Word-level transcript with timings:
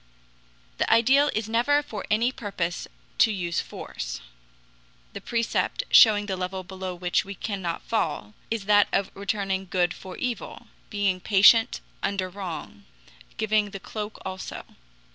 The 0.79 0.91
ideal 0.91 1.29
is 1.35 1.47
never 1.47 1.83
for 1.83 2.07
any 2.09 2.31
purpose 2.31 2.87
to 3.19 3.31
use 3.31 3.61
force. 3.61 4.19
The 5.13 5.21
precept, 5.21 5.83
showing 5.91 6.25
the 6.25 6.35
level 6.35 6.63
below 6.63 6.95
which 6.95 7.23
we 7.23 7.35
cannot 7.35 7.83
fall 7.83 8.33
is 8.49 8.65
that 8.65 8.87
of 8.91 9.11
returning 9.13 9.67
good 9.69 9.93
for 9.93 10.17
evil, 10.17 10.65
being 10.89 11.19
patient 11.19 11.81
under 12.01 12.29
wrong, 12.29 12.85
giving 13.37 13.69
the 13.69 13.79
cloak 13.79 14.17
also. 14.25 14.65